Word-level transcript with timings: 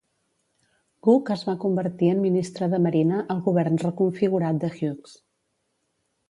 Cook 1.07 1.27
es 1.35 1.43
va 1.49 1.53
convertir 1.65 2.09
en 2.13 2.23
ministre 2.23 2.69
de 2.71 2.79
Marina 2.87 3.19
al 3.35 3.45
govern 3.49 3.79
reconfigurat 3.85 4.63
de 4.65 4.73
Hughes. 4.81 5.15